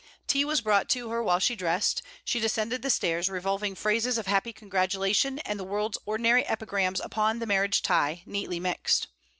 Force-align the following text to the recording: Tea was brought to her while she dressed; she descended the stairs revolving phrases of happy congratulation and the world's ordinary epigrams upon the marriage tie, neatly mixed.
Tea 0.25 0.43
was 0.45 0.61
brought 0.61 0.89
to 0.89 1.11
her 1.11 1.21
while 1.21 1.37
she 1.37 1.55
dressed; 1.55 2.01
she 2.25 2.39
descended 2.39 2.81
the 2.81 2.89
stairs 2.89 3.29
revolving 3.29 3.75
phrases 3.75 4.17
of 4.17 4.25
happy 4.25 4.51
congratulation 4.51 5.37
and 5.45 5.59
the 5.59 5.63
world's 5.63 5.99
ordinary 6.07 6.43
epigrams 6.47 6.99
upon 6.99 7.37
the 7.37 7.45
marriage 7.45 7.83
tie, 7.83 8.23
neatly 8.25 8.59
mixed. 8.59 9.09